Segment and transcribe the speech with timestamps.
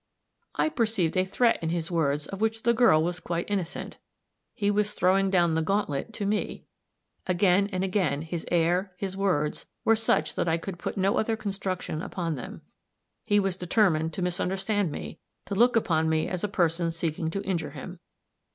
[0.55, 3.97] I perceived a threat in his words of which the girl was quite innocent;
[4.55, 6.65] he was throwing down the gauntlet to me;
[7.27, 11.37] again and again his air, his words, were such that I could put no other
[11.37, 12.63] construction upon them.
[13.25, 17.43] He was determined to misunderstand me to look upon me as a person seeking to
[17.43, 17.99] injure him.